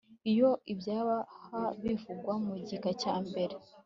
iyo 0.31 0.49
ibyaha 0.73 1.17
bivugwa 1.83 2.33
mu 2.45 2.53
gika 2.67 2.91
cya 3.01 3.15
mbere 3.27 3.55